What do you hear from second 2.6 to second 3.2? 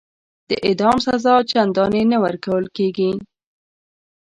کیږي.